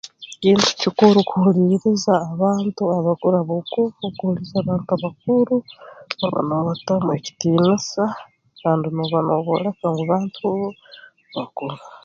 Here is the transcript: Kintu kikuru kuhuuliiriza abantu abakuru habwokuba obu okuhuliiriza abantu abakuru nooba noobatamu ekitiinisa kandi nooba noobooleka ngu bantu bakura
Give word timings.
Kintu 0.41 0.67
kikuru 0.81 1.17
kuhuuliiriza 1.29 2.13
abantu 2.33 2.81
abakuru 2.97 3.33
habwokuba 3.37 3.85
obu 3.87 3.89
okuhuliiriza 4.07 4.57
abantu 4.59 4.89
abakuru 4.97 5.55
nooba 6.19 6.39
noobatamu 6.47 7.09
ekitiinisa 7.17 8.03
kandi 8.61 8.85
nooba 8.95 9.19
noobooleka 9.25 9.85
ngu 9.91 10.03
bantu 10.11 10.47
bakura 11.35 11.75